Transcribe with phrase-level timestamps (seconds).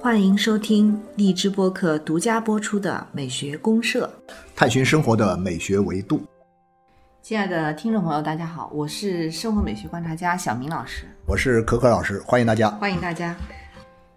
[0.00, 4.10] 欢迎收听荔枝播客独家播出的《美学公社》，
[4.56, 6.22] 探寻生活的美学维度。
[7.20, 12.70] 亲爱的听众朋友，大家好，我是生活美学观察家小明老师，我是可可老师，欢迎大家。
[12.70, 13.36] 欢迎大家。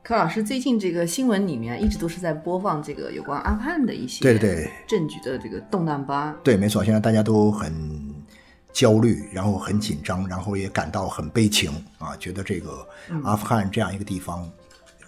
[0.02, 6.36] 柯老师，最近这个新闻里面一直都是在播放这个有关阿富汗的一些对对对证据的这个动荡吧？
[6.42, 7.72] 对，没错，现在大家都很
[8.74, 12.88] 焦虑，然后很紧张，然后也感到很悲情啊，觉得这个
[13.24, 14.50] 阿富汗这样一个地方。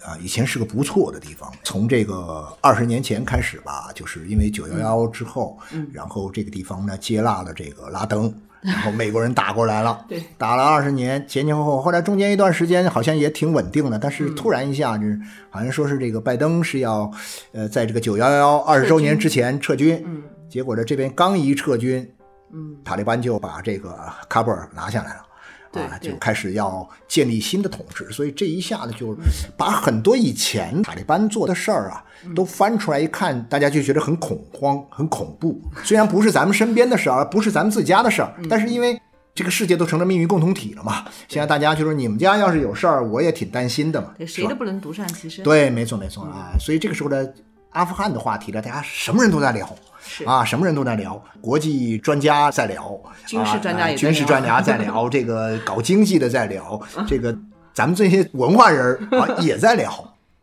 [0.05, 1.49] 啊，以前是个不错的地方。
[1.63, 8.23] 从这个二十年前开始吧，就是因为九幺幺之后，嗯然后这个地方呢接纳了这个拉登，
[8.59, 15.17] 然后美国人打过来了，对打了二十年，前前后后，后来中间一段时间好像也挺稳定的，但是突然一下子，
[15.49, 17.09] 好像说是这个拜登是要，
[17.53, 22.12] 呃，在这个九幺幺二十周年之前撤军，嗯结果呢这边刚一撤军，
[22.53, 23.97] 嗯，塔利班就把这个
[24.29, 25.25] 喀布尔拿下来了。
[25.73, 29.17] 啊，就开始要建立新的统治，所以这一下子就
[29.57, 35.59] 把很多以前塔利班做的事儿啊，都翻出来一看，大家就觉得很恐慌、很恐怖。
[35.83, 39.01] 虽然不是咱们身边的事儿，不是咱们自家的事儿，但是因为
[39.33, 45.43] 这个世界都成了命运共同体了嘛，现在大家就说你们家要是有事儿，我也挺担心的嘛，对，谁都不能独善其身。
[45.43, 47.27] 对，没错没错啊，所以这个时候呢，
[47.71, 49.67] 阿富汗的话题呢，大家什么人都在聊。
[50.05, 57.35] 是啊，什么人都在聊，国际专家在聊，军事专家啊也在聊军事专家在聊， 这个搞经济的在聊，这个
[57.73, 59.91] 咱们这些文化人儿啊 也在聊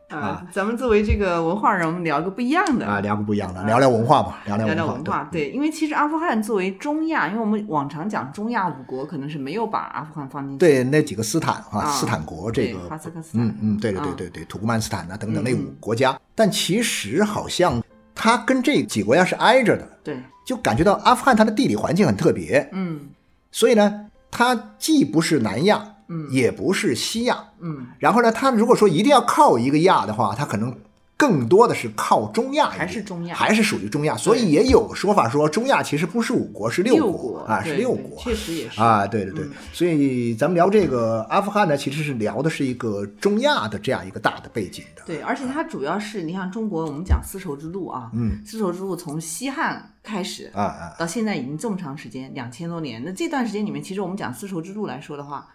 [0.09, 10.59] 啊，咱们作为这个文化人，我们聊个不一样的啊，聊个不一样的，聊聊文化吧，聊聊文化，聊文化，对，因为其实阿富汗作为中亚，因为我们往常讲中亚五国，可能是没有把阿富汗放进去。
[10.59, 17.81] 对那几个斯坦啊，啊斯坦国这个哈萨克斯坦嗯嗯，对对对啊对对，土库曼斯坦啊等等那嗯五国家，但其实好像
[18.23, 23.09] 它跟这几个国家是挨着的，对，就感觉到阿富汗它的地理环境很特别，嗯。
[23.51, 26.29] 所以呢，它既不是南亚，嗯。
[26.31, 30.77] 也不是西亚，嗯，然后呢，它如果说一定要靠一个亚的话，它可能
[31.21, 34.17] 更多的是靠中亚，还是中亚还是属于中亚。
[34.17, 38.19] 所以也有说法说，中亚其实不是五国，是六国啊，是六国。
[38.19, 38.81] 确实也是。
[38.81, 45.03] 啊，对对对，嗯所以咱们聊这个阿富汗呢，其实是聊的是一个中亚的这样一个大的背景的。
[45.05, 53.03] 对，而且它主要是你像中国，我们讲丝绸之路啊，嗯，丝绸之路从西汉开始啊啊，到现在已经这么长时间，两千多年。
[53.05, 55.47] 那这段时间里面，其实我们讲丝绸之路来说的话，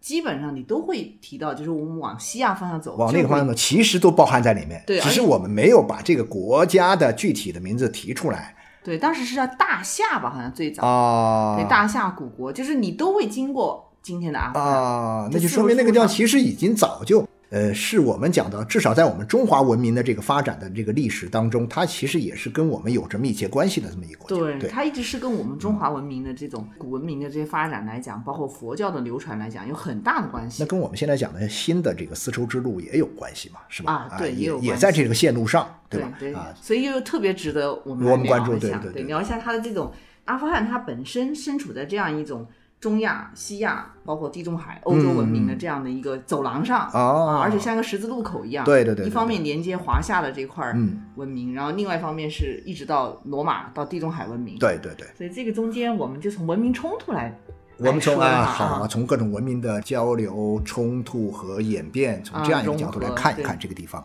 [0.00, 11.56] 基本上你都会提到，就是我们往西亚方向走，往那个方向走，其实都包含在里面，对只是我们没有把这个国家的具体的名字提出来对，当时是叫大夏吧，好像最早，啊。
[11.56, 14.66] 对，大夏古国，就是你都会经过今天的阿富汗。
[14.66, 24.36] 啊，那就说明那个地方其实已经早就，呃，是我们讲的，至少在我们中华文明的这个发展的这个历史当中，它其实也是跟我们有着密切关系的这么一个国家。
[24.36, 30.66] 对，对，它一直是跟我们中华文明的这种古文明的这些发展来讲，包括佛教的流传来讲，有很大的关系那。
[30.66, 33.92] 跟我们现在讲的新的这个丝绸之路也有关系嘛，是吧？
[33.92, 36.38] 啊对也也有关系也在这个线路上，对吧？
[36.38, 39.90] 啊，所以又特别值得我们我们关注聊一下，对对对聊一下它的这种
[40.26, 42.46] 阿富汗，它本身身处在这样一种
[42.80, 46.90] 中亚、西亚，包括地中海、欧洲文明的这样的一个走廊上。
[46.94, 50.74] 嗯哦啊，而且像个十字路口一样，对对对对一方面连接华夏的这块
[51.16, 55.06] 文明，然后另外一方面是一直到罗马到地中海文明，，对对对。
[55.14, 57.38] 所以这个中间我们就从文明冲突来，
[57.76, 64.02] 我们从啊，好啊，从各种文明的交流、冲突和演变，从这样一个角度来看一看这个地方，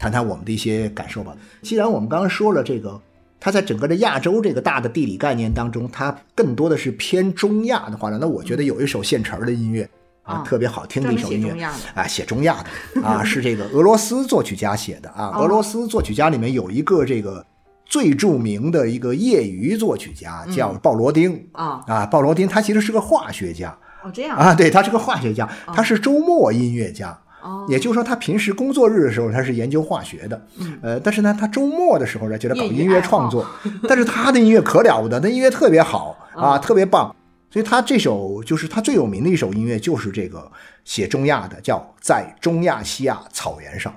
[0.00, 1.36] 谈谈我们的一些感受吧。
[1.62, 3.00] 既然我们刚刚说了这个，
[3.46, 9.88] 它在整个的亚洲这个大的地理概念当中，它更多的是偏中亚的话呢，那我觉得有一首现成儿的音乐。
[10.24, 11.64] 啊啊，特别好听的一首音乐
[11.94, 15.30] 啊，写中亚的啊， 是这个俄罗斯作曲家写的啊。
[15.36, 17.46] 哦俄罗斯作曲家里面有一个这个
[17.84, 22.04] 最著名的一个业余作曲家，叫鲍罗丁啊，啊。
[22.04, 27.16] 鲍罗丁他其实是个化学家，哦这样，啊，对，他是个化学家，他是周末音乐家。
[27.46, 30.78] 哦，也就是说，他平时工作日的时候，他是研究化学的，嗯。
[30.82, 33.46] 呃，但是呢，他周末的时候呢，就在搞音乐创作，
[33.88, 37.14] 但是他的音乐可了不得，那音乐特别好啊，嗯特别棒，
[37.50, 40.50] 所以他这首就是他最有名的一首音乐，就是这个
[40.84, 43.94] 写中亚的，叫《在中亚西亚草原上》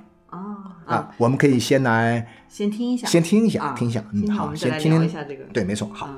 [0.86, 4.92] 啊我们可以先来先听一下，先听一下，啊听一下，嗯，好，先听。
[4.92, 6.10] 听，一下这个，对，没错，好。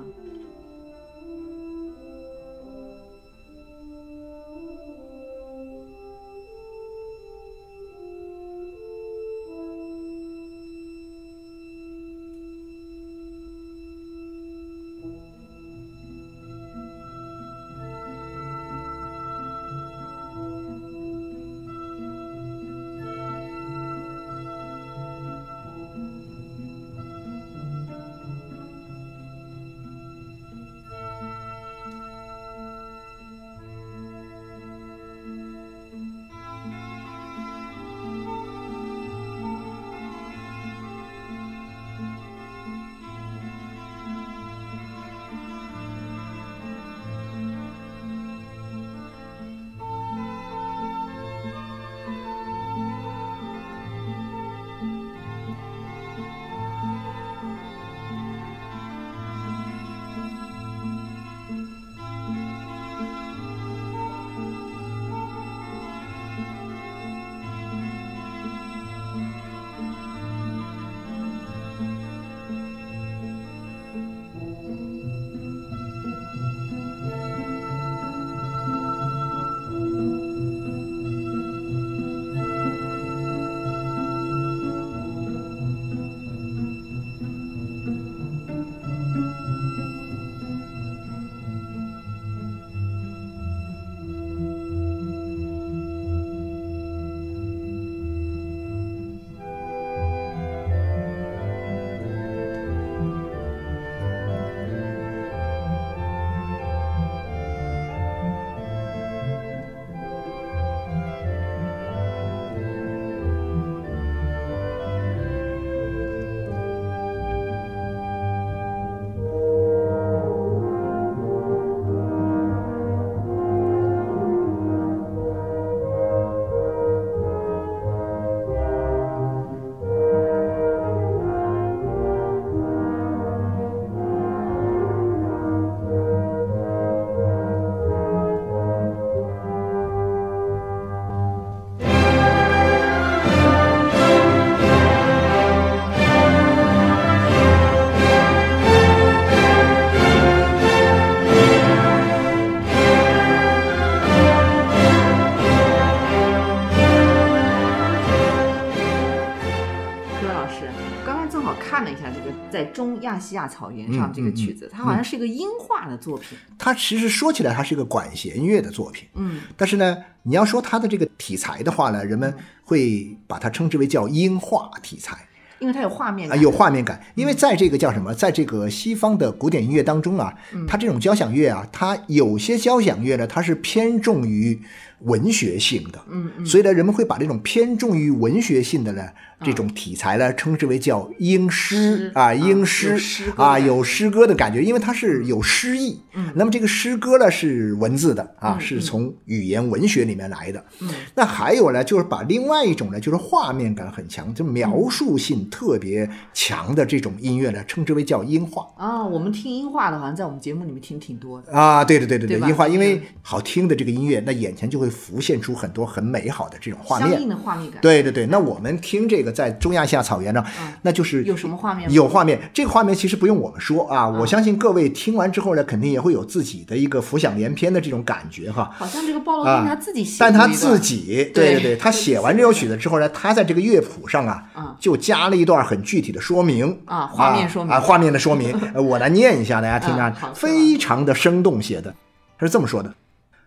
[163.01, 166.37] 亚细亚草原上嗯这个曲子，它好像是一个音画的作品。
[166.57, 172.33] 它其实说起来，它是一个管弦乐的作品，嗯，但是呢，你要说它的这个题材的话呢，人们
[172.63, 175.17] 会把它称之为叫音画题材。
[175.59, 180.33] 因为它有画面啊，感，有画面感，因为在这个叫什么，在这个西方的古典音乐当中啊，
[180.67, 184.59] 它这种交响乐啊，它有些交响乐呢，它是偏重于
[185.03, 189.03] 文学性的，嗯嗯，所以呢，人们会把这种偏重于文学性的呢
[189.43, 195.99] 这种题材呢，称之为叫英诗啊，诗啊有音诗诗啊，有诗歌的感觉，因为它是有诗意。
[196.13, 200.63] 嗯，那么这个诗歌呢是文字的啊，嗯是从语言文学里面来的。
[200.81, 208.67] 嗯，那还有呢，就是把另外一种呢，就是画面感很强，就描述性特别强的这种音乐呢，称之为叫音画。
[208.77, 211.51] 啊，我们听音画的，好像在我们节目里面听挺多的。
[211.51, 213.01] 啊，对对对对对音画，因为嗯。
[213.23, 217.09] 好听的这个音乐，那眼前就会浮现出很多很美好的这种画面。
[217.09, 217.27] 相应。
[217.27, 217.81] 的画面感。
[217.81, 220.73] 对对对，那我们听这个在中亚西亚草原上，嗯。
[220.81, 228.69] 那就是有什么画面有画面，这个画面其实不用我们说啊，我相信各位听完之后呢，肯定也会有自己的一个浮想联翩的这种感觉哈。
[228.77, 236.77] 好像这个鲍罗啊丁他自己写但他自己，对对对对，他写完这首曲子之后呢，他在这个乐谱上啊嗯，就加了一段很具体的说明。
[236.85, 237.71] 啊画面说明。
[237.73, 241.93] 啊，画面的说明， 呃我来念一下，大家听嗯啊，非常的生动写的，
[242.37, 242.93] 他是这么说的，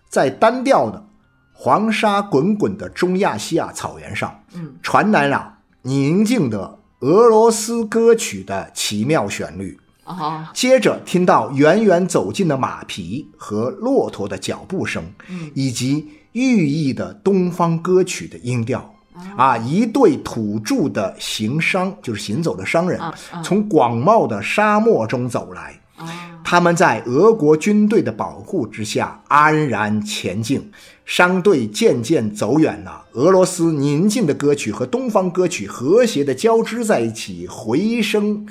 [0.09, 1.05] 在单调的
[1.57, 9.79] 黄沙滚滚的中亚西亚草原上，嗯，传来了宁静的俄罗斯歌曲的奇妙旋律。
[10.05, 18.93] 啊，接着听到远远走近的马匹和骆驼的脚步声，嗯以及寓意的东方歌曲的音调。
[19.37, 23.01] 啊，一对土著的行商，就是行走的商人
[23.45, 25.73] 从广袤的沙漠中走来。
[26.45, 30.71] 他们在俄国军队的保护之下安然前进，
[31.05, 33.05] 商队渐渐走远了。
[33.13, 38.47] 俄罗斯宁静的歌曲和东方歌曲和谐地交织在一起，回声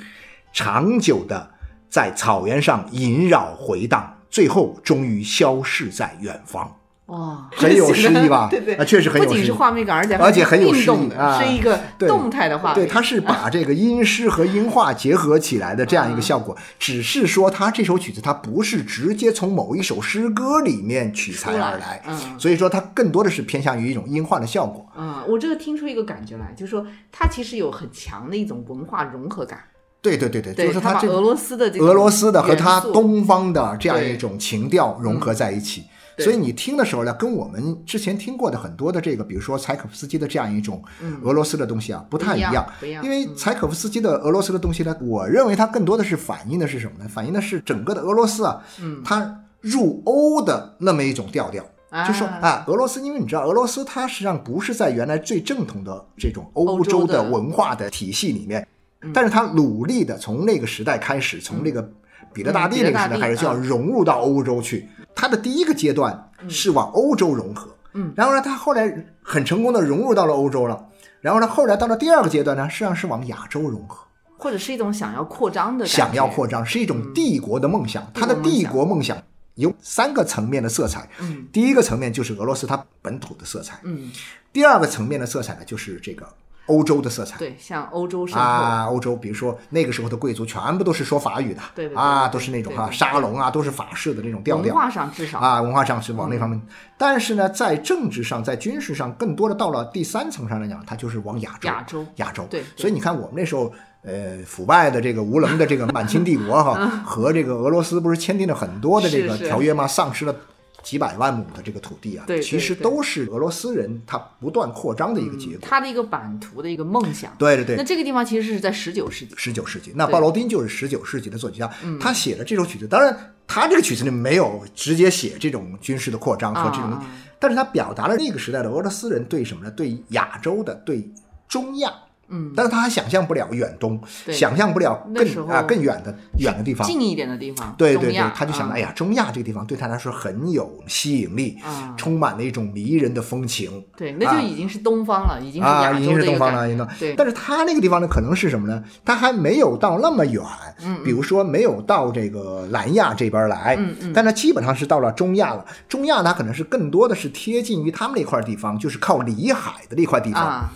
[0.52, 1.50] 长久地
[1.88, 6.70] 在草原上萦绕回荡，最后终于消逝在远方。
[7.06, 12.74] 哇，很有诗意吧 对对，啊确实很有不仅是画面感，而且而且很有诗意是一个对动态的画面。
[12.74, 16.56] 对，它是把这个音诗和音画结合起来的这样一个效果。
[16.78, 22.02] 只是说，它这首曲子它不是直接从某一首诗歌里面取材而来，
[22.38, 24.86] 所以说它更多的是偏向于一种音画的效果。
[24.96, 29.60] 嗯，我这个听出一个感觉来，就是说它其实有很强的一种文化融合感。
[30.00, 35.84] 对对对对，就是它俄罗斯的这个俄罗斯的和它东方的这样一种情调融合在一起。
[36.16, 36.24] 对。
[36.24, 40.82] 所以你听的时候呢，跟我们之前听过的很多的这个，比如说柴可夫斯基的这样一种
[41.22, 42.66] 俄罗斯的东西啊，不太一样。
[42.82, 47.08] 一样因为柴可夫斯基的俄罗斯的东西呢，我认为它更多的是反映的是什么呢？
[47.08, 49.02] 反映的是整个的俄罗斯啊，嗯。
[49.04, 51.64] 它入欧的那么一种调调。
[51.90, 52.06] 啊。
[52.06, 58.66] 就说啊，俄罗斯，因为你知道，俄罗斯它实际上不是在原来最正统的这种欧欧洲的文化的体系里面，
[59.12, 61.88] 但是它努力的从那个时代开始，从那个
[62.32, 64.88] 彼得大帝那个时代开始，就要融入到欧洲去。
[65.14, 70.88] 他的第一个阶段是往欧洲融合，嗯，然后呢，它后来很成功的融入到了欧洲了。
[71.20, 74.06] 然后呢，后来到了第二个阶段呢，实际上是往亚洲融合，
[74.36, 78.06] 或者是一种想要扩张的想要扩张，是一种帝国的梦想。
[78.12, 79.16] 它的帝国梦想
[79.54, 81.46] 有三个层面的色彩，嗯。
[81.50, 84.10] 第一个层面就是俄罗斯它本土的色彩，嗯，
[84.52, 86.28] 第二个层面的色彩呢，就是这个
[86.66, 87.36] 欧洲的色彩。
[87.38, 88.26] 对，像欧洲。
[88.32, 96.60] 啊，欧洲，比如说那个时候的贵族全部都是说法语的，对对对啊，都是那种哈沙龙啊，都是法式的那种调调文化上至少啊，文化上是往那方面。
[96.96, 102.46] 但是呢，在政治上，在军事上，更多的到了第三层上来讲，它就是往亚洲，亚洲亚洲。
[102.50, 103.72] 对对所以你看我们那时候。
[104.06, 106.74] 呃，腐败的这个无能的这个满清帝国哈，
[107.06, 109.86] 和这个俄罗斯不是签订了很多的这个条约吗？
[109.86, 110.36] 丧失了
[110.84, 115.58] 几百万亩的这个土地啊，对对其实都是俄罗斯人他不断扩张的一个结果。
[115.62, 117.34] 他的一个版图的一个梦想。
[117.38, 119.34] 对对对那，这个地方其实是在十九世纪。
[119.36, 122.86] 十九世纪，那鲍罗丁就是十九世纪的作曲家，他写的这首曲子。
[122.86, 127.02] 当然，他这个曲子里没有直接写这种军事的扩张和这种，
[127.40, 129.70] 但是他表达了那个时代的俄罗斯人对什么呢？
[129.70, 131.10] 对亚洲的，对
[131.48, 131.90] 中亚。
[132.28, 136.86] 嗯，但是他还想象不了远东，对想象不了更啊更远的远的地方。
[136.86, 143.84] 近一点的地方，对对对，他就想，啊哎呀，中亚这个地方对他来说很有吸引力，啊充满了一种迷人的风情。
[143.96, 148.82] 对，那就已经是东方了，已经是啊，亚洲已经是东方了，已经对，但是他那个地方呢，可能是什么呢？
[149.04, 150.42] 他还没有到那么远，
[150.84, 155.64] 嗯比如说没有到这个南亚这边来，嗯嗯但他基本上是到了中亚了。
[155.88, 160.68] 中亚它可能是更多的是贴近于他们那块地方，就是靠里海的那块地方。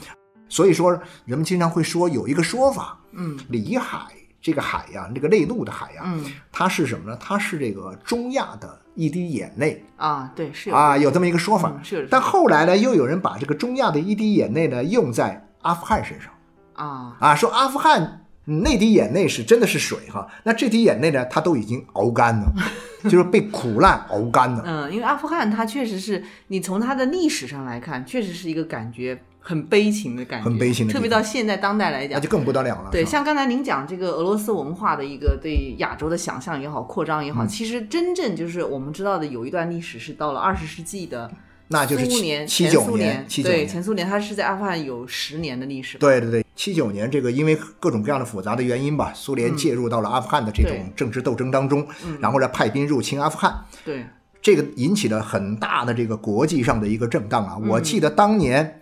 [0.48, 0.90] 啊，所以说，
[1.24, 3.98] 人们经常会说有一个说法，嗯里海
[4.40, 7.16] 这个海呀，这个内陆的海呀，嗯它是什么呢？
[7.20, 11.72] 它是这个中亚的一滴眼泪啊，对，是有啊，有这么一个说法。
[11.76, 16.30] 嗯是有但后来呢，又有人把这个中亚的一滴眼泪呢用在阿富汗身上。
[16.74, 22.50] 啊，啊，说阿富汗嗯那滴眼泪是真的是水哈，那这滴眼泪呢，它都已经熬干了，
[23.04, 24.62] 就是被苦难熬干了。
[24.64, 32.28] 嗯，因为阿富汗它确实是你从它的历史上来看，确实是一个感觉很悲情的感觉，很悲情的地特别到现在当代来讲那就。
[32.28, 32.90] 更不得了了。
[32.92, 41.30] 对，像刚才您讲这个俄罗斯文化的一个对亚洲的想象也好，扩张也好，嗯其实真正就是我们知道的有一段历史是到了二十世纪的
[41.68, 45.96] 那就是七苏联、七九前苏联，对前苏联，它是在阿富汗有十年的历史。
[45.96, 51.86] 对对对，七九年这个因为各种各样的复杂的原因吧，苏联介入到了阿富汗的这种政治斗争当中，
[52.20, 54.04] 然后呢派兵入侵阿富汗，对，
[54.40, 57.56] 这个引起了很大的这个国际上的一个震荡啊。
[57.60, 58.80] 嗯我记得当年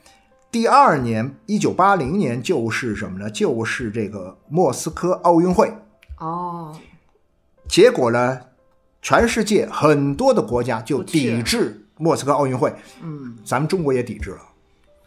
[0.57, 3.29] 第二年，一九八零年就是什么呢？
[3.29, 5.71] 就是这个莫斯科奥运会，
[6.19, 6.75] 哦，
[7.69, 8.41] 结果呢，
[9.03, 14.39] 全世界很多的国家就抵制莫斯科奥运会，嗯，咱们中国也抵制了。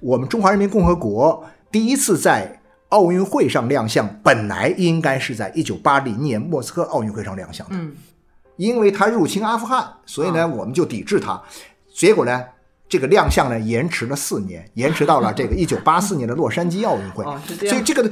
[0.02, 7.96] 我们中华人民共和国第一次在奥运会上亮相，本来应该是在一九八零年莫斯科奥运会上亮相的，嗯，
[8.58, 11.42] 因为他入侵阿富汗，所以呢，我们就抵制他。
[11.92, 12.46] 结果呢，
[12.90, 17.24] 这个亮相呢延迟了四年， 延迟到了这个一九八四年的洛杉矶奥运会。
[17.68, 18.12] 所以这个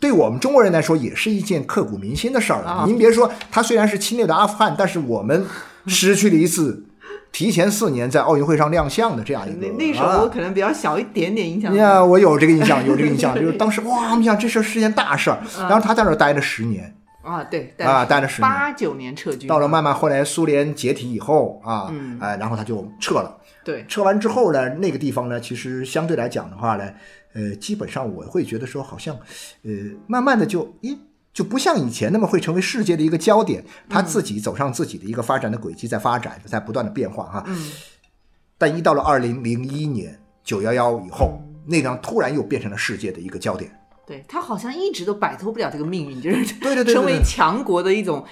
[0.00, 2.70] 对我们中国人来说也是一件刻骨铭心的事儿了。
[2.70, 5.44] 啊您别说，他虽然是侵略的阿富汗，但是我们
[5.86, 6.84] 失去了一次
[7.30, 9.66] 提前四年在奥运会上亮相的这样一个。
[9.66, 11.76] 那那时候可能比较小一点点影响力。
[11.76, 16.94] 呀， 我有这个印象，有这个印象，就是当时哇，我们想这事儿是件大事儿，然后他在那儿待了十年
[17.26, 23.36] 啊，对，啊，待了十年，八九年撤军，到了慢慢后来苏联解体以后啊，嗯哎，然后他就撤了。
[23.64, 26.88] 对，撤完之后呢，那个地方呢，其实相对来讲的话呢，
[27.34, 29.16] 呃，基本上我会觉得说，好像，
[29.64, 29.72] 呃，
[30.06, 30.96] 慢慢的就，咦，
[31.32, 37.44] 就不像以前那么会成为世界的一个焦点，他自己走上自己的一个发展的轨迹，在发展，在不断的变化哈。
[37.48, 37.72] 嗯，
[38.56, 43.75] 但一到了二零零一年九幺幺以后，嗯那张突然又变成了世界的一个焦点。
[44.06, 48.24] 对他好像一直都摆脱不了这个命运，就是对对对对成为强国的一种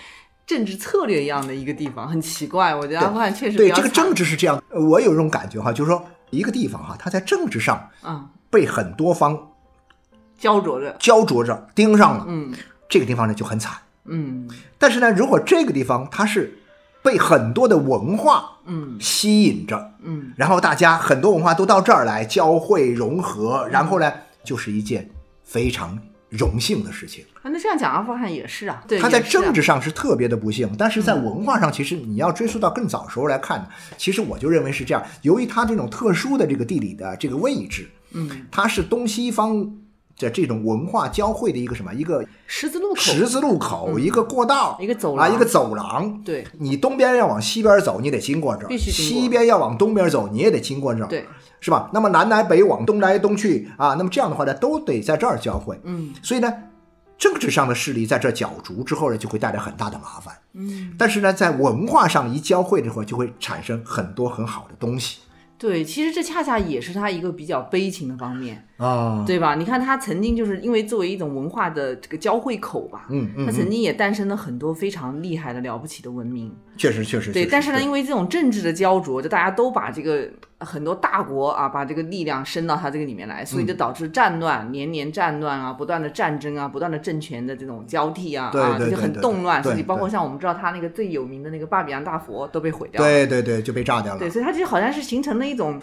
[0.47, 2.75] 政治策略一样的一个地方，很奇怪。
[2.75, 9.51] 我觉得阿富汗确实对，这个政治是这样，呃我有一种感觉哈，就是说一个地方哈，它在政治上嗯被很多方
[10.39, 12.53] 焦灼着，焦灼着盯上了，嗯
[12.89, 13.73] 这个地方呢就很惨。
[14.07, 16.59] 嗯但是呢，如果这个地方它是
[17.03, 24.13] 被很多的文化嗯吸引着，嗯，然后大家很多文化都到这儿来交汇融合，然后呢，
[24.45, 25.09] 就是一件
[25.45, 25.99] 非常
[26.29, 27.25] 荣幸的事情。
[27.43, 35.03] 啊那这样讲，阿富汗也是啊，对，他在政治上是特别的不幸，但是在文化上，其实你要追溯到更早时候来看，其实我就认为是这样。
[35.23, 39.71] 由于它这种特殊的这个地理的这个位置，嗯，它是东西方
[40.19, 46.23] 的这种文化交汇的一个什么一个十字路口，十字路口，一个过道，一个走啊，廊一个走廊。
[46.23, 51.27] 对你东边要往西边走，你得经过这儿；西边要往东边走，你也得经过这儿，对，
[51.61, 51.91] 是吧？
[51.93, 55.81] 那么南来北往，东来东去啊，那么这样的话呢，都得在这儿交汇。
[55.85, 56.53] 嗯所以呢，
[57.19, 60.35] 政治上的势力在这儿角逐之后呢，就会带来很大的麻烦。
[60.53, 65.19] 嗯，但是呢，在文化上一交汇的话，就会产生很多很好的东西
[65.57, 69.25] 对，其实这恰恰也是他一个比较悲情的方面，啊。
[69.27, 69.55] 对吧？
[69.55, 76.55] 你看他曾经就是因为作为一种文化的这个交汇口吧，嗯嗯，他曾嗯经也诞生了很多非常厉害的了不起的文明。
[76.77, 80.29] 确实确实对，但是呢，因为这种政治的焦灼，就大家都把这个
[80.59, 89.63] 很多大国啊，把这个力量伸到他这个里面来，所以就嗯导致战乱、年年战乱啊，不断的战争啊，不断的政权的这种交替啊，啊，就很动乱。
[89.63, 93.09] 对所以包括像我们知道他那个最有名的那个巴比扬大佛都被毁掉了。
[93.09, 94.29] 对对对，就被炸掉了对，。
[94.29, 95.81] 所以它就好像是形成了一种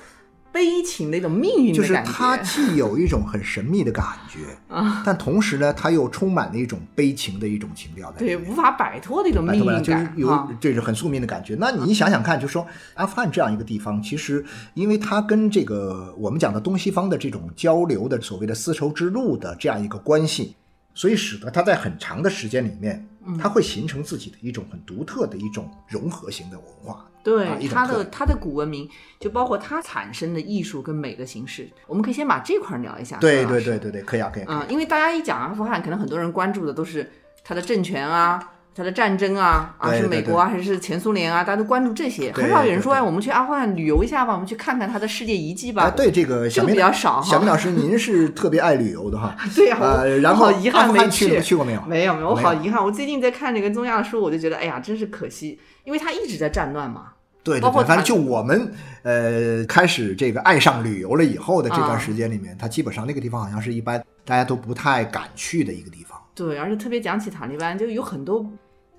[0.51, 2.12] 悲情的一种命运就是的感觉。
[2.12, 10.48] 它既有一种很神秘的感觉啊，但同时呢，它又充满了一种悲情的一种情调对，无法摆脱的一种命运就是有。
[10.60, 11.55] 这是很宿命的感觉。
[11.60, 12.65] 那你想想看，就说
[12.96, 14.43] 阿富汗这样一个地方，其实
[14.74, 20.55] 因为它跟这个我们讲的东西方的这种交流的所谓的丝绸之路的这样一个关系，
[20.93, 27.05] 所以使得它在很长的时间里面，嗯它会形成自己的一种很独特的一种融合型的文化。
[27.24, 33.18] 对它的它的古文明，就包括它产生的艺术跟美的形式，我们可以先把这块儿聊一下。
[33.18, 34.44] 对对对对对，可以啊，可以。
[34.44, 37.10] 啊嗯，因为大家一讲阿富汗，可能很多人关注的都是
[37.44, 38.50] 它的政权啊。
[38.74, 45.84] 它的战争啊，啊是美国啊还是前苏联啊，大家都关注这些，很少有人说哎，我们去阿富汗旅游一下吧，我们去看看它的世界遗迹吧。
[45.84, 49.36] 啊，对这个这个比较少哈小明老师，您是特别爱旅游的哈。
[49.54, 51.82] 对呀、呃，然后好遗憾没去去过没有？
[51.82, 52.82] 没有没有，我好遗憾。
[52.82, 57.14] 我最近在看那个中亚的书，我就觉得哎呀，真是可惜，因为它一直在战乱嘛。
[57.44, 58.72] 对对对，包括反正就我们
[59.02, 68.46] 呃开始这个爱上旅游了以后的这啊段时间里面，它基本上那个地方好像是一般大家都不太敢去的一个地方，对，而且特别讲起塔利班，就有很多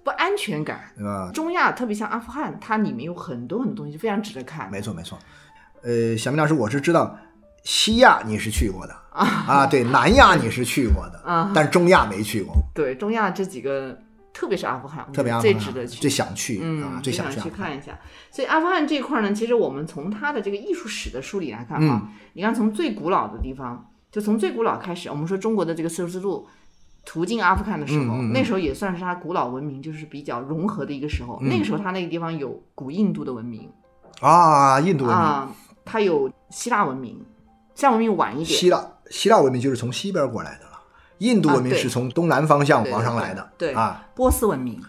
[0.03, 0.81] 不安全感。
[0.97, 1.31] 对吧？
[1.33, 4.69] 中亚特别像阿富汗，它里面有很多很多东西非常值得看。
[4.73, 5.17] 没错没错。
[5.83, 7.17] 呃，小明老师，我是知道
[7.63, 12.57] 西亚你是去过的啊，对，南亚你是去过的啊，但是中亚没去过。
[12.75, 13.97] 对，中亚这几个，
[14.33, 17.99] 特别是阿富汗，特别最值得去，最想去嗯啊，最想想去看一下。
[18.31, 26.47] 所以阿富汗这块呢，其实我们从它的这个艺术史的梳理来看嗯啊，你看从最古老的地方，就从最古老开始，我们说中国的这个丝绸之路。
[27.05, 31.37] 途经阿富汗的时候，那时候也算是它古老文明就是比较融合的一个时候。
[31.41, 33.69] 那个时候，它那个地方有古印度的文明
[34.21, 35.53] 啊，印度文明、啊，
[35.85, 37.21] 它有希腊文明，
[37.75, 40.72] 希腊文明晚一点，希腊希腊文明就是从西边过来的了，
[41.23, 44.05] 印度文明是从东南方向往上来的，对啊。
[44.15, 44.83] 波斯文明。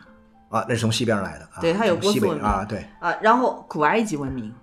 [0.50, 2.44] 啊，那是从西边来的，啊、对它有西波斯文明。
[2.44, 4.54] 北啊，对，啊，然后古埃及文明，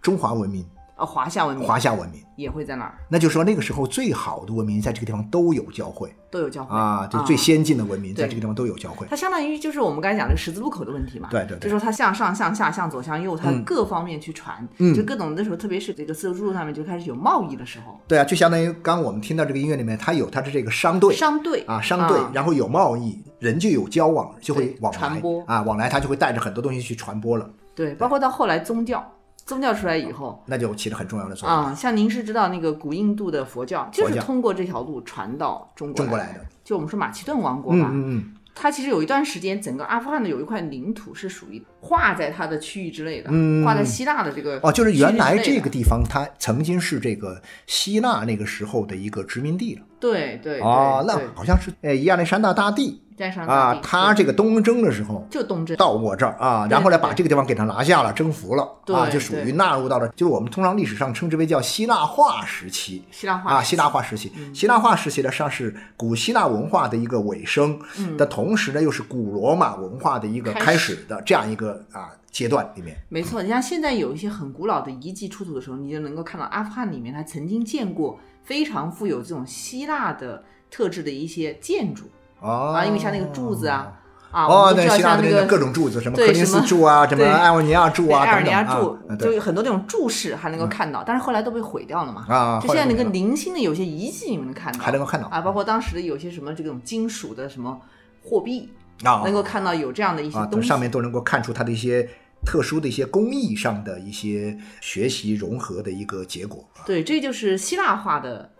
[0.00, 0.66] 中华文明、
[1.02, 2.94] 呃，华夏文明华夏文明，也会在那儿。
[3.08, 9.04] 那就是说那个时候最好的文明在这个地方都有交汇都有交汇啊，就最先进的文明在这个地方都有交汇。
[9.10, 11.68] 它相当于就是我们刚才讲的十字路口的问题嘛，对对对。
[11.68, 14.94] 就说它向上、向下、向左、向右，它各方面去传，嗯。
[14.94, 21.12] 就各种那时候，特别是这个丝绸之路上面就开始有贸易的时候，对啊，就相当于刚刚我们听到这个音乐里面，它有它的这个商队。
[21.16, 21.64] 商队。
[21.66, 24.98] 啊，商队，然后有贸易，人就有交往，就会往来。
[24.98, 25.42] 传播。
[25.46, 29.04] 啊，往来，它就会带着很多东西去传播了，对，包括到后来宗教，
[29.44, 30.42] 宗教出来以后。
[30.46, 31.58] 那就起了很重要的作用。
[31.58, 36.40] 啊、像您是知道那个古印度的佛教，就是通过这条路传到中国来的。
[36.64, 49.82] 就我们说马其顿王国嗯嘛，嗯嗯，它其实有一段时间，整个阿富汗的有一块领土是属于划在它的区域之内的，嗯划在希腊的这个哦，就是原来这个地方它曾经是这个希腊那个时候的一个殖民地了。
[50.02, 53.00] 对对哦，那好像是呃亚历山大大帝
[53.46, 55.24] 啊，他这个东征的时候。
[55.30, 63.04] 就东征，到我这儿啊，然后呢，把这个地方给他拿下了，征服了啊，就属于纳入到了，就是我们通常历史上称之为叫希腊化时期。
[63.12, 67.78] 希腊化啊，希腊化时期，希腊化时期呢，上是古希腊文化的一个尾声，
[68.18, 72.96] 的同时呢，又是古罗马文化的一个开始的这样一个啊阶段里面。
[73.08, 82.04] 没错，你像现在有一些很古老的遗迹出土的时候，你就能够看到阿富汗里面他曾经见过非常富有这种希腊的特质的一些建筑
[82.40, 83.92] 哦啊，因为像那个柱子啊，
[84.30, 92.26] 啊，我哦，们知道对希腊那像那个各种柱子，什么对柯林斯什么柱啊，什么对艾奥尼亚柱啊，对埃尔尼亚柱就有很多那种柱式还能够看到，但是后来都被毁掉了嘛。
[92.28, 97.80] 啊，就现在那个零星的有些遗迹，你们能看到，还能够看到啊，包括当时的有些什么这种金属的什么
[98.24, 98.72] 货币，
[99.04, 100.68] 啊，能够看到有这样的一些啊，东西。
[100.68, 102.08] 上面都能够看出它的一些
[102.44, 108.50] 特殊的一些工艺上的一些学习融合的一个结果对，这就是希腊化的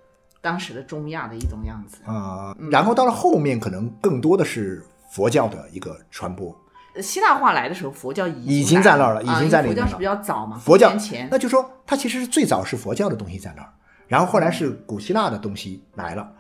[0.41, 1.99] 当时的中亚的一种样子。
[2.05, 2.57] 啊。
[2.71, 6.57] 然后到了后面，可能更多的是佛教的一个传播。
[7.01, 13.73] 希腊化来的时候，佛教已已经在那儿了啊已经在那边了教是比较早嘛，佛教前那就说它其实是最早是佛教的东西在那儿，
[14.09, 16.31] 然后后来是古希腊的东西来了，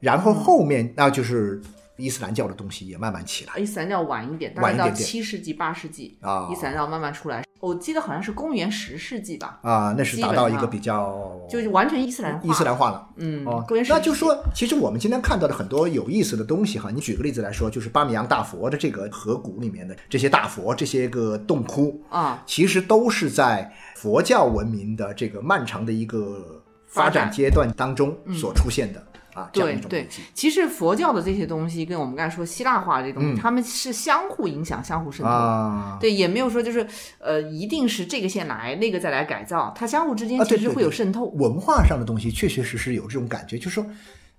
[0.00, 1.62] 然后后面那就是
[2.00, 7.44] 伊斯兰教的东西也慢慢起来伊斯兰教晚一点，大概到七世纪、八世纪，啊伊斯兰教慢慢出来。
[7.60, 12.40] 我记得好像是公元十世纪吧，啊，那是达到一个比较就是完全伊斯兰化。
[12.42, 13.06] 伊斯兰化了。
[13.16, 30.08] 嗯，哦那就说，其实我们今天看到的很多有意思的东西哈，你举个例子来说，就是巴米扬大佛的这个河谷里面的这些大佛、这些个洞窟，啊，其实都是在佛教文明的这个漫长的一个发展阶段当中所出现的、啊，这样对对。
[30.34, 35.98] 其实佛教的这些东西跟我们刚才说希腊化这些东西，他们是相互影响、相互渗透。
[36.00, 36.86] 对，也没有说就是
[37.18, 40.90] 呃，一定是这个先来，那个再来改造，它相互之间啊其实会有对。
[40.90, 41.26] 对对渗透。
[41.26, 43.86] 文化上的东西确确实实有这种感觉，就是说，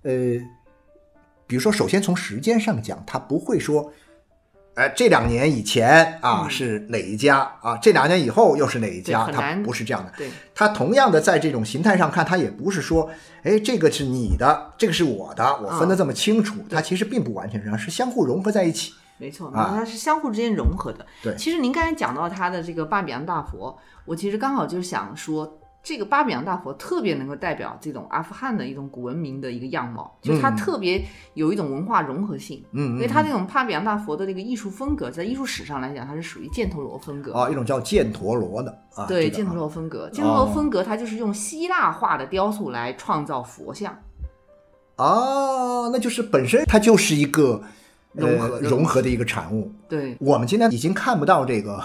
[0.02, 0.12] 呃，
[1.46, 3.92] 比如说，首先从时间上讲，它不会说，
[4.74, 10.12] 哎、这两年以前啊、嗯是哪一家啊，这两年以后又是哪一家，它不是这样的。
[10.16, 13.10] 对它同样的在这种形态上看，它也不是说，
[13.42, 18.94] 哎，这个是你的，这个是我的，我分得这么清楚，它其实并不完全这样，是相互融合在一起。
[19.18, 21.04] 没错，啊它是相互之间融合的。
[21.22, 32.64] 对其实您刚才讲到他的这个巴比扬大佛，我其实刚好就是想说，这个巴比扬大佛特别能够代表这种阿富汗的一种古文明的一个样貌，就是它嗯特别有一种文化融合性。
[32.70, 37.32] 嗯，因为它这种巴比扬大佛的这个艺术风格，在艺术史上来讲，它是属于犍陀罗风格。
[37.32, 43.92] 啊，一种叫犍陀罗的啊，对，犍陀罗风格，犍陀罗风格它就是用希腊化的雕塑来创造佛像。
[44.94, 47.60] 啊，那就是本身它就是一个
[48.14, 49.72] 呃、融合融合的一个产物。
[49.88, 51.82] 对，我们今天已经看不到这个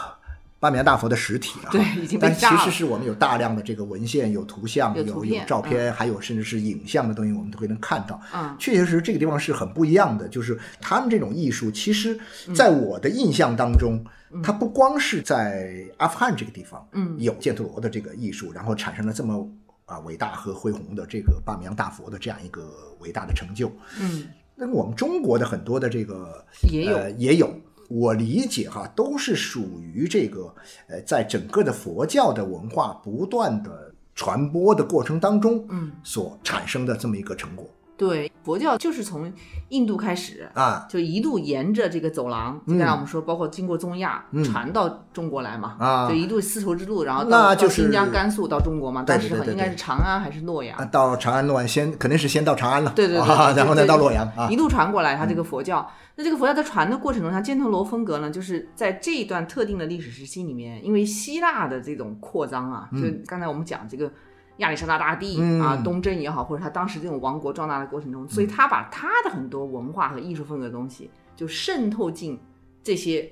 [0.60, 8.20] 巴米扬大佛的实体了哈，对已经但其实是我们有大量的这个文献、有图像、有有照片，还有甚至是影像的东西，我们都会能看到。
[8.34, 12.20] 嗯，确确实实这个地方是很不一样的，就是他们这种艺术，其实
[12.56, 14.04] 在我的印象当中，
[14.42, 17.16] 它不光是在阿富汗这个地方，嗯。
[17.20, 19.48] 有犍陀罗的这个艺术，然后产生了这么
[19.86, 23.72] 啊伟大和恢宏的这个巴米扬大佛的这样一个伟大的成就。
[24.00, 26.96] 嗯，那么我们中国的很多的这个也有。
[26.96, 27.48] 呃、也有，
[27.88, 30.54] 我理解哈，都是属于这个
[30.88, 37.66] 呃，在整个的佛教的文化不断的传播的过程当中，嗯，所产生的这么一个成果。
[37.96, 39.30] 对，佛教就是从
[39.68, 40.86] 印度开始，啊。
[40.90, 42.78] 就一路沿着这个走廊，嗯。
[42.78, 44.42] 刚才我们说，包括经过中亚、嗯。
[44.42, 46.08] 传到中国来嘛，啊。
[46.08, 50.78] 就一路丝绸之路，然后到新疆、甘肃到中国嘛，对当时对对对对应该是长安还是洛阳？
[50.78, 50.86] 啊，？
[50.86, 54.48] 到长安洛阳先肯定是先到长安了，对对对然后再到洛阳啊。
[54.50, 55.86] 一，路传过来，它这个佛教。
[56.16, 64.12] 那这个佛教在传的过程中，像犍陀罗风格呢，就是在这一段特定的历史时期里面，因为希腊的这种扩张啊，就刚才我们讲这个
[64.58, 65.62] 亚历山大大帝、嗯。
[65.62, 72.40] 啊，东征也好，或者他当时这种王国壮大的过程中，所以他把他的很多文化和艺术风格的东西，就渗透进
[72.84, 73.32] 这些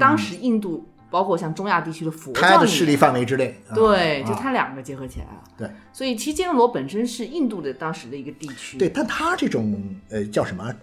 [0.00, 5.44] 当时印度，包括像中亚地区的佛教的势力范围之内，啊对，就啊它两个结合起来了。
[5.56, 10.74] 对，所以其实犍陀罗本身是印度的当时的一个地区，对，但它这种呃叫什么？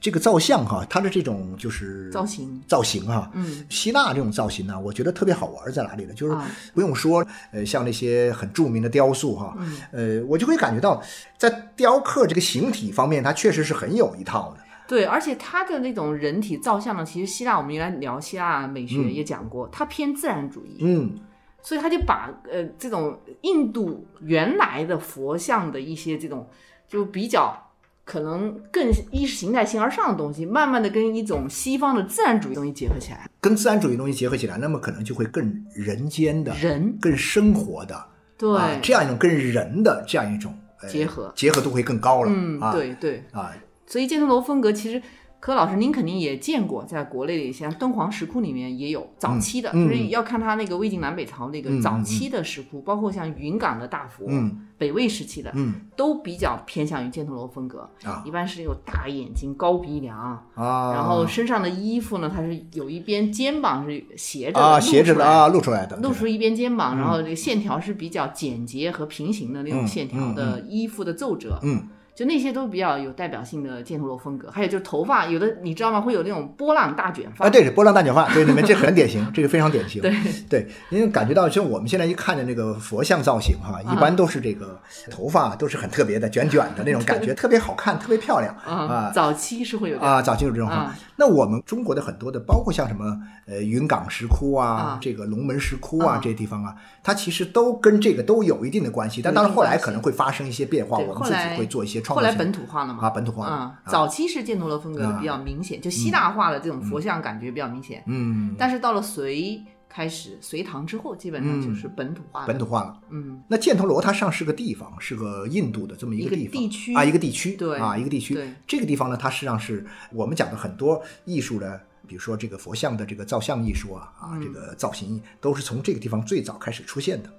[0.00, 6.14] 这个造像哈，它的这种就是造型造型哈，嗯，希腊这种造型呢，我觉得特别好玩在哪里呢？
[6.14, 9.78] 就是啊不用说，呃，像那些很著名的雕塑哈，嗯
[10.20, 11.02] 呃，我就会感觉到
[11.36, 14.62] 在雕刻这个形体方面，它确实是很有一套的。
[14.88, 21.14] 对，而且它的那种人体造像呢，其实希腊我们原来聊希腊美学嗯也讲过，它偏自然主义，嗯，
[21.62, 26.48] 所以他就把呃这种印度原来的佛像的一些这种
[26.88, 27.64] 就比较。
[28.10, 38.06] 可能更意识形态性而上的东西，慢慢的跟一种西方的自然主义东西结合起来，跟自然主义东西结合起来，那么可能就会更人间的、人更生活的，
[38.38, 42.30] 对、啊，这样一种跟人的这样一种、呃结合结合度会更高了。
[42.34, 43.52] 嗯，啊，对对，啊，
[43.88, 45.02] 所以犍陀罗风格其实，
[45.40, 51.80] 柯老师您肯定也见过，在国内的像敦煌石窟里面也有早期的，嗯就是要看它那个魏晋南北朝那个嗯。
[51.80, 54.66] 早期的石窟，包括像云冈的大佛，嗯。
[54.76, 55.74] 北魏时期的，嗯。
[55.96, 58.22] 都比较偏向于箭头楼风格，啊。
[58.26, 60.18] 一般是有大眼睛、高鼻梁。
[60.54, 74.50] 啊，然后身上的衣服呢，它是有一边肩膀是斜着的，啊露出来斜着的啊露出来的，露出一边肩膀，然后这个线条是比较简洁和平行的那种嗯线条的衣服的皱褶，嗯就那些都比较有代表性的犍陀罗风格。
[74.50, 76.00] 还有就是头发，有的你知道吗？
[76.00, 77.46] 会有那种波浪大卷发。
[77.46, 80.02] 啊，对，是波浪大卷发，对，你们这很典型，这个非常典型。
[80.02, 80.12] 对
[80.50, 84.76] 对，因为感觉到，就我们现在一看的那个佛像造型哈，一般都是这个
[85.08, 90.98] 头发都是很特别的，卷卷的那种感觉，特别好看，特别漂亮啊啊，早期是会有啊，早期有这种哈啊。
[91.14, 99.22] 那我们中国的很多的，包括像什么呃云冈石窟啊啊，这个龙门石窟啊啊这些地方啊，它其实都跟这个都有一定的关系。
[99.22, 103.06] 但当然后来可能会发生一些变化，我们自己会做一些创后来本土化了嘛？
[103.06, 108.02] 啊本土化啊啊，早期是犍陀罗风格的比较明显，就希腊化的这种佛像感觉比较明显。
[108.06, 112.46] 嗯，但是到了隋开始，隋唐之后，基本上就是本土化的。
[112.46, 113.00] 本土化了。
[113.10, 118.52] 嗯，那犍陀罗它上是个地方，是个印度的这么一一个个地方地区啊，一个地区对啊，一个地区对。
[118.66, 127.30] 这个地方呢，它实际上是我们讲的很多艺术的，比如说这个佛像的这个造像艺术啊啊，嗯这个造型都是从这个地方最早开始出现的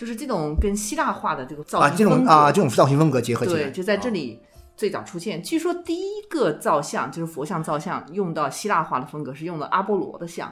[0.00, 4.40] 就是这种跟希腊化的这个造啊，这种型风格啊这种造型风格结合起来，对，就在这啊里
[4.74, 5.42] 最早出现。
[5.42, 10.50] 据说第一个造像就是佛像造像，用到希腊化的风格是用的阿波罗的像，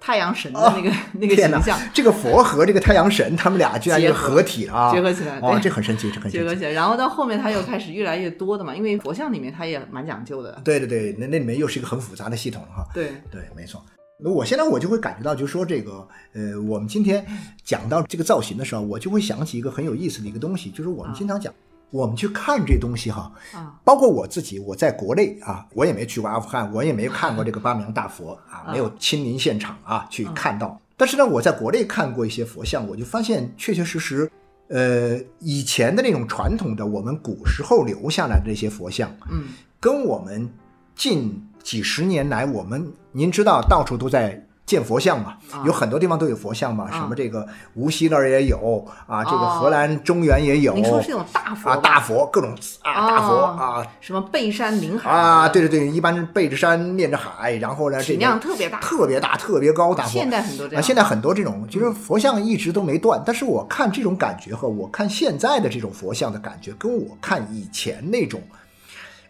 [0.00, 6.38] 太阳神的那个、 那个形象，这个佛和这个太阳神，他们俩居然就合合体了啊，结合起来啊，对这很神奇，这很神奇。
[6.38, 6.70] 结合起来。
[6.70, 10.58] 然后到后面，他又开始越来越多的嘛，因为佛像里面它也蛮讲究的。
[10.64, 12.86] 对对对，那那里面又是一个很复杂的系统哈。
[12.94, 13.84] 对，对，没错。
[14.24, 17.22] 那我现在我就会感觉到，就是说这个，呃，我们今天
[17.62, 21.52] 讲到这个造型的时候，我就会想起一个很有意思的一个东西，就是我们经常讲，
[21.90, 30.80] 我们去看这东西哈，啊，包括我自己，我在国内啊，我也没去过阿富汗，我也没看过这个巴米扬大佛啊，没有亲临现场啊去看到。
[30.96, 34.30] 但是呢，我在国内看过一些佛像，我就发现确确实实，
[34.68, 40.48] 呃，以前的那种传统的我们古时候留下来的这些佛像，嗯，跟我们
[40.96, 45.64] 近几十年来，我们您知道到处都在建佛像嘛，啊。
[45.64, 46.92] 有很多地方都有佛像嘛，啊。
[46.92, 53.86] 什么这个无锡那儿也有啊，这个哦荷兰中原也有，您说是那种大佛啊吧大佛各种啊大佛哦啊。
[54.00, 58.78] 什么背山临海啊，对对对，一般背着山面着海，然后呢这量特别大。
[58.80, 60.10] 特别大特别高大佛。
[60.10, 68.38] 现在很多这啊，现在很多这种，其实佛像一直都没断，但是我看这种感觉和我看现在的这种佛像的感觉，跟我看以前那种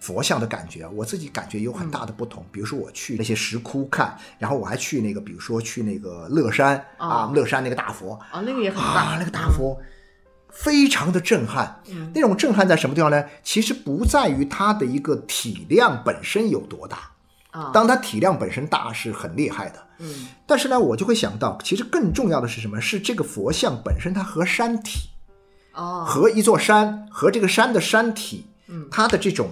[0.05, 2.45] 佛像的感觉，我自己感觉有很大的不同。
[2.53, 9.81] 比如说我去那些石窟看，然后我还去那个，比如说去那个乐山啊啊，乐山那个大佛啊，那个也很啊大，，那个大佛
[10.51, 11.81] 非常的震撼。
[11.89, 13.25] 嗯那种震撼在什么地方呢？
[13.43, 16.99] 其实不在于它的一个体量本身有多大，
[17.53, 19.83] 啊，当它体量本身大是很厉害的。
[20.01, 22.79] 嗯但是呢，我就会想到，其实更重要的是什么？
[22.79, 25.09] 是这个佛像本身它和山体、
[25.73, 29.51] 哦，和一座山和这个山的山体，嗯它的这种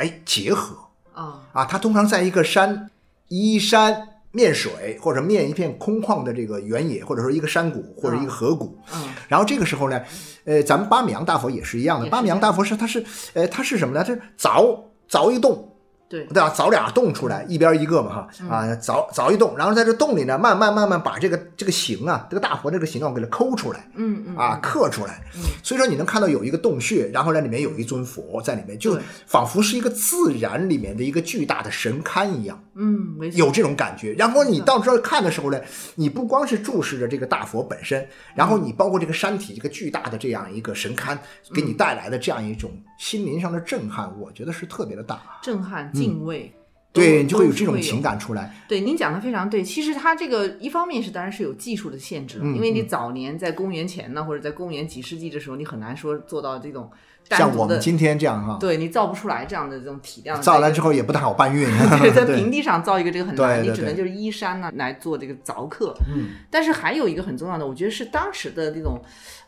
[0.00, 0.76] 哎结合。
[1.12, 2.90] 啊啊，它通常在一个山
[3.28, 8.78] 依山面水或者面一片空旷的这个原野，或者说一个山谷或者一个河谷。
[8.94, 9.08] 嗯。
[9.28, 10.00] 然后这个时候呢，
[10.44, 12.08] 呃，咱们巴米扬大佛也是一样的。
[12.08, 14.02] 巴米扬大佛是它是呃它是什么呢？
[14.02, 14.78] 它是凿
[15.10, 15.76] 凿一洞，
[16.08, 16.24] 对。
[16.26, 16.48] 对吧？
[16.56, 18.28] 凿俩洞出来，一边一个嘛哈。
[18.48, 23.86] 啊，凿凿一洞，然后在这洞里呢，慢慢慢慢把这个这个形啊，这个大佛这个形状给它抠出来。
[23.94, 25.20] 嗯嗯啊，刻出来，
[25.62, 32.64] 所以说你能看到有一个洞穴，然后呢，里面有一尊佛在里面，就仿佛是一个自然里面的一个巨大的神龛一样。
[32.76, 34.14] 嗯，有这种感觉。
[34.14, 35.60] 然后你到这儿看的时候呢，
[35.96, 41.18] 你不光是注视着这个大佛本身，然后你包括这个山体这个巨大的这样一个神龛，
[41.52, 45.20] 给你带来的这样一种心灵上的震撼，我觉得是特别的大。
[45.42, 46.50] 震撼、敬畏，
[46.92, 48.52] 对，你就会有这种情感出来。
[48.66, 49.62] 对，您讲的非常对。
[49.62, 56.90] 其实它这个一方面是当然是有技术的限制因为你早年在公元前呢，或者在公元几世纪的时候，你很难说做到这种
[57.28, 60.42] 单像我们今天这样哈，对你造不出来这样的这种体量。
[60.42, 61.64] 造来之后也不太好搬运。
[62.00, 65.94] 对，在平地上造一个这个很难，你只能就是依山呢来做这个凿刻。
[66.12, 69.00] 嗯，但是还有一个很重要的，我觉得是当时的这种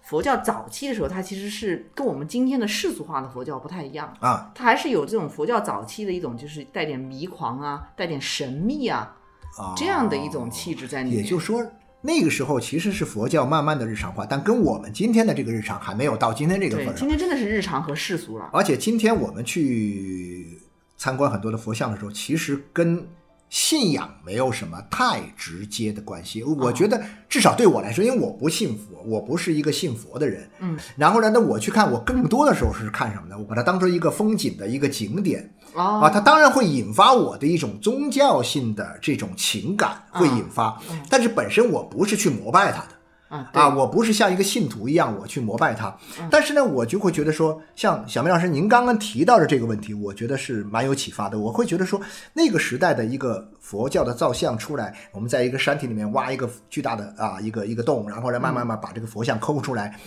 [0.02, 4.12] 佛教早期的时候，它其实是跟我们今天的世俗化的佛教不太一样。
[4.20, 9.16] 啊，它还是有这种佛教早期的一种，就是带点迷狂啊，带点神秘啊，
[9.56, 11.22] 啊这样的一种气质在里面。
[11.22, 11.64] 也就是说，
[12.00, 16.94] 那个时候其实是佛教慢慢的日常化，但跟我们今天的这个日常还没有到今天这个份，儿上。
[16.96, 18.50] 对今天真的是日常和世俗了。
[18.52, 20.60] 而且今天我们去
[20.96, 23.06] 参观很多的佛像的时候，其实跟
[23.52, 26.42] 信仰没有什么太直接的关系。
[26.42, 30.48] 我觉得至少对我来说，因为我不信佛，我不是一个信佛的人。
[30.60, 33.36] 嗯，然后呢，那我去看，我更多的时候是看什么呢？
[33.36, 40.80] 我把它当成一个风景的一个景点哦，啊，它当然会引发我的一种宗教性的这种情感，会引发。
[41.10, 42.88] 但是本身我不是去膜拜它的。
[43.32, 45.96] 啊，啊，我不是像一个信徒一样我去膜拜他，
[46.30, 51.38] 但是呢，我就会觉得说，像小明老师您刚刚提到的这个问题，我觉得是蛮有启发的。
[51.38, 51.98] 我会觉得说，
[52.34, 59.98] 那个时代的一个佛教的造像出来，我们在一个山体里面挖一个巨大的啊一个一个洞，然后来慢慢慢把这个佛像抠出来，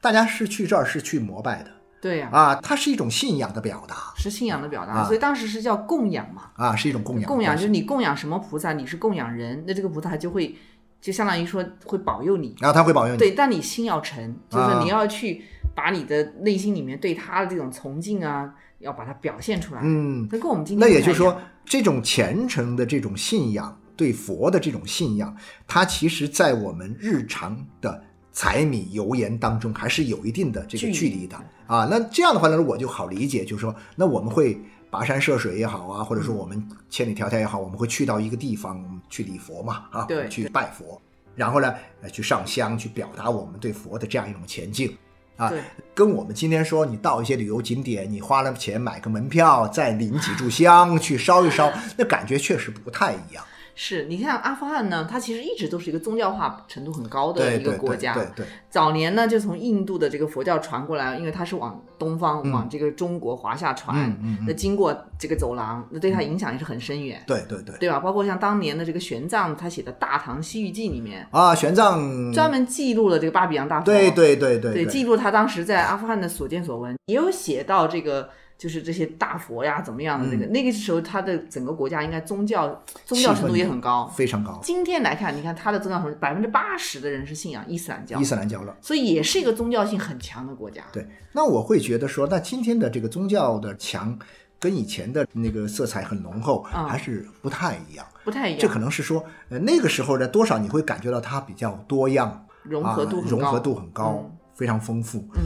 [0.00, 1.70] 大家是去这儿是去膜拜的。
[2.00, 3.94] 对呀、啊，它是一种信仰的表达。
[4.16, 5.04] 是信仰的表达，啊。
[5.04, 6.44] 所以当时是叫供养嘛。
[6.54, 10.56] 啊，是一种供养供养就是你供养什么菩萨，你是供养人，那这个菩萨就会
[11.00, 12.54] 就相当于说会保佑你。
[12.60, 13.18] 然后他会保佑你。
[13.18, 15.42] 对，但你心要诚，就是你要去
[15.74, 19.80] 把你的内心里面对他的这种崇敬啊，要把它表现出来。
[19.82, 25.34] 嗯，那跟我们今天那也就是说这种虔诚的这种信仰，对佛的这种信仰，
[25.66, 31.36] 它其实在我们日常的柴米油盐当中，还是有一定的这个距离的
[31.66, 31.86] 啊。
[31.90, 34.60] 那这样的话呢，我就好理解，就是说，那我们会
[34.90, 41.00] 跋山涉水也好啊，或者说我们千里迢迢也好，我们会去到一个地方去礼佛嘛，啊，对去拜佛，
[41.36, 44.96] 然后呢，呃，去上香，去表达我们对佛的这样一种前进。
[45.36, 45.50] 啊，
[45.94, 53.42] 跟我们今天说，你到一些旅游景点，你花了钱买个门票，再领几炷香去烧一烧， 那感觉确实不太一样。
[53.74, 58.14] 是你像阿富汗呢，它其实一直都是一个宗教化程度很高的一个对对对国家。
[58.14, 68.00] 对对，早年呢，就从印度的这个佛教传过来，因为它是往东方、嗯往这个中国华夏传，嗯嗯嗯那经过这个走廊，那对它影响也是很深远，对对对对吧？
[68.00, 78.28] 包括像当年的这个玄奘他写的《大唐西域记》里面，啊，玄奘，专门记录了这个巴比扬大佛，对对对对对，记录他当时在阿富汗的所见所闻，也有写到这个。
[78.60, 84.06] 就是这些大佛呀，怎么样的那个、那个时候，他的整个国家应该宗教宗教程度也很高。
[84.14, 88.76] 非常高，今天来看，你看他的宗教程度，百分之八十的人是信仰伊斯兰教伊，斯兰教了。
[88.82, 90.82] 所以也是一个宗教性很强的国家。
[90.92, 94.18] 对，那我会觉得说，那今天的这个宗教的强，
[94.58, 98.06] 跟以前的那个色彩很浓厚，嗯还是不太一样。
[98.24, 105.26] 不太一样，这可能是说，呃，那个时候呢，多少你会感觉到它比较多样，融合度啊、很高，融合度很高，嗯非常丰富。
[105.36, 105.40] 嗯，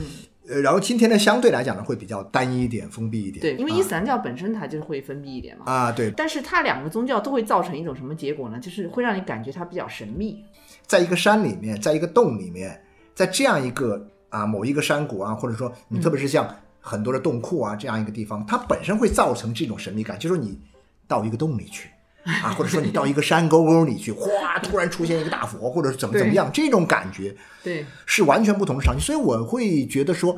[0.49, 3.41] 呃，然后今天呢，相对来讲呢，会比较单一一点、封闭一点。
[3.41, 5.65] 对，因为啊伊斯兰教本身它就是会封闭一点嘛。
[5.65, 8.59] 啊，对，但是它两个宗教都会造成一种什么结果呢？
[8.59, 10.45] 就是会让你感觉它比较神秘。
[10.87, 12.79] 在一个山里面，在一个洞里面，
[13.15, 16.47] 在这样一个啊某一个山谷啊，或者说你特别是像
[16.79, 20.61] 很多的洞窟啊这样一个地方，它本身会造成这种神秘感，就是说你
[21.09, 21.89] 到一个洞里去。
[22.25, 29.01] 啊，或者说你到 一个山沟沟里去，哗，突然出现一个大佛，或者是怎么怎么样，这种感觉对，是完全不同的场景。
[29.01, 30.37] 所以我会觉得说，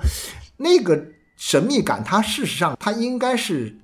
[0.57, 3.77] 那个神秘感，它事实上它应该是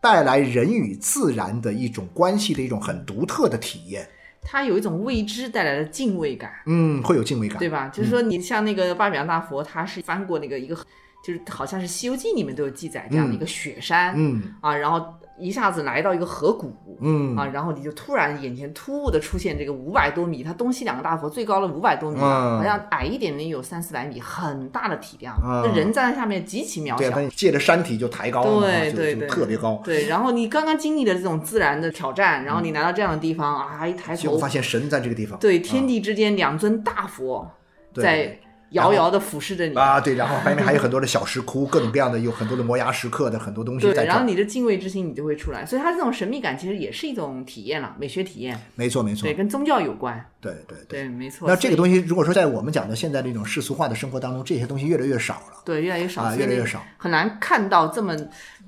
[0.00, 4.08] 带来人与自然的一种关系的一种很独特的体验。
[4.42, 7.58] 它有一种未知带来的敬畏感，嗯，会有敬畏感。
[7.58, 7.88] 对吧？
[7.88, 10.74] 就是说，你像那个巴比扬大佛，它是翻过那个一个，
[11.22, 17.36] 就是好像是《西游记》里面都有记载这样的一个雪山，嗯，啊，然后一下子来到一个河谷，嗯。
[17.36, 25.62] 啊，然后你就突然眼前突兀的出现这个五百多米，它东西两个大佛最高了五百多米好像矮一点的有三四百米，很大的体量，嗯。
[25.64, 27.16] 那人站在下面极其渺对，小。
[27.16, 29.80] 它借着山体就抬高对对对，特别高。
[29.84, 37.50] 对，然后你刚刚经历了这种自然的挑战，然后你来到这样的地方啊，一抬头发，现神在这个地方，对，天地之间两尊大佛
[37.94, 38.02] 对。
[38.04, 38.38] 在
[38.70, 39.76] 遥遥的俯视着你。
[39.76, 44.06] 啊，对，然后外面还有很多的小石窟，各种各样的，有很多的摩崖石刻的很多东西对，在对。
[44.06, 51.00] 然后你的敬畏之心你就会出来，所以它这种神秘感其实也是一种体验了，美学体验，没错，没错对，，跟宗教有关，对对对。
[51.02, 51.48] 对，没错。
[51.48, 56.82] 那这个东西，如果说在我们讲的现在这种世俗化的生活当中，这些东西越来越少了对越来越少，啊，越来越少。
[56.96, 58.16] 很难看到这么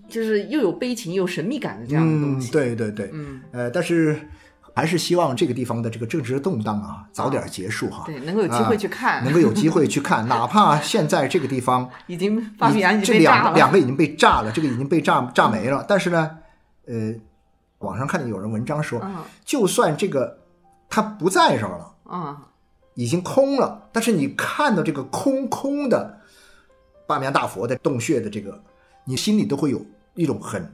[0.09, 2.51] 就是又有悲情又有神秘感的这样的东嗯，西。
[2.53, 4.19] 对对对，嗯，呃，但是
[4.75, 12.39] 还是希望这个地方的这个政治动荡啊早点结束哈，对，能够有机会去看， 能够有机会去看，哪怕现在这个地方已经
[13.05, 13.19] 这。
[13.19, 15.85] 两 个两个已经被炸了，这个已经被炸炸没了。
[15.87, 16.39] 但是呢，
[16.87, 17.15] 呃，
[17.79, 20.39] 网上看见有人文章说，嗯就算这个
[20.89, 22.37] 它不在这儿了，嗯，
[22.95, 26.19] 已经空了，但是你看到这个空空的
[27.07, 28.59] 巴米扬大佛的洞穴的这个，
[29.05, 30.73] 你心里都会有一种很。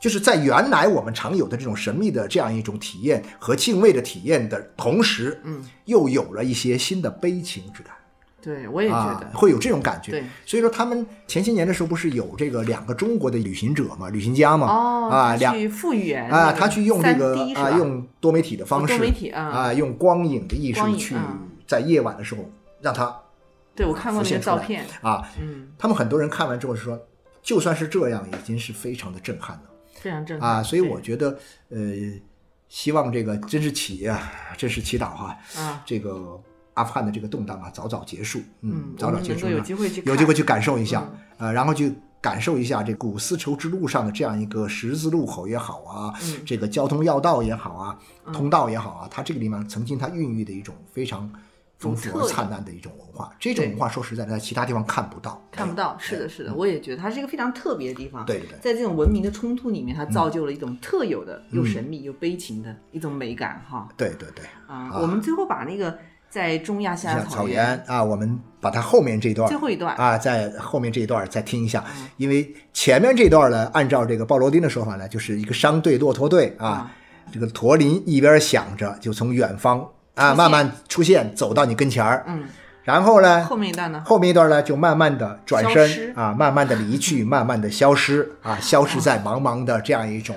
[0.00, 7.92] 就是在原来我们常有的这种神秘的这样一种体验和敬畏的体验的同时，嗯，又有了一些新的悲情之感。
[8.40, 10.12] 对，我也觉啊得，，会有这种感觉。
[10.12, 19.42] 对，所以说他们前些年的时候不是有这个两个中国的旅行者嘛，旅行家嘛，哦，啊，两去复原啊，他去用这个啊，用多媒体的方式，多媒体啊。
[19.42, 22.48] 啊，用光影的艺术去嗯在夜晚的时候
[22.80, 23.14] 让他
[23.74, 24.56] 对我看过那浮现出来。
[24.56, 26.96] 个照片，啊，嗯，他们很多人看完之后说，
[27.42, 29.62] 就算是这样，已经是非常的震撼了
[30.00, 31.38] 非常震撼啊，所以我觉得
[31.70, 31.78] 呃，
[32.68, 36.40] 希望这个真是祈啊，真是祈祷哈，啊，这个
[36.74, 41.18] 阿富汗的这个动荡啊早早结束，嗯，早早结束，有机会去有机会去感受一下，嗯。
[41.38, 47.98] 呃，然后去感受一下这古丝绸之路上的这样一个十字路口也好啊，嗯这个交通要道也好啊，
[48.32, 51.30] 通道也好啊，它这个地方曾经它孕育的一种非常
[51.78, 58.26] 丰富而独特灿烂的一种文化，这种文化说实在的，在其他地方看不到，看不到，是的，是的，我也觉得它是一个非常特别的地方。
[58.26, 64.44] 对对对在这种文明的冲突里面，它造就了一种特有的、嗯又神秘又悲情的一种美感，哈对对对。
[64.66, 64.90] 啊！
[64.90, 65.96] 啊我们最后把那个
[66.28, 76.92] 在中亚夏像草原原啊，我们把它后面这段最后一段啊，在后面这一段再听一下，嗯因为前面这段呢，按照这个鲍罗丁的说法呢，就是一个商队骆驼队啊啊，
[77.32, 79.88] 这个驼铃一边响着，就从远方
[80.18, 82.44] 啊慢慢出现，走到你跟前儿，嗯，
[82.84, 84.02] 然后呢，后面一段呢？
[84.04, 90.34] 后面一段呢，就慢慢的转身啊，慢慢的离去， 慢慢的消失啊， 消失在茫茫的这样一种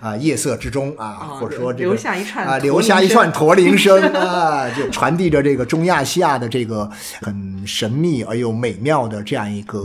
[0.00, 6.90] 啊夜色之中啊，啊或者说这个留下一串啊，留下一串驼铃声啊， 就传递着这个中亚西亚的这个
[7.22, 9.78] 很神秘而又美妙的这样一个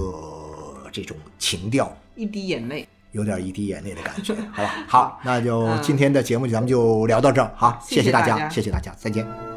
[0.92, 1.96] 这种情调。
[2.16, 2.88] 一滴眼泪。
[3.16, 4.70] 有点一滴眼泪的感觉， 好吧？
[4.88, 9.55] 好，那就嗯今天的节目咱们就聊到这儿，好，谢，谢谢大家谢谢大家，再见。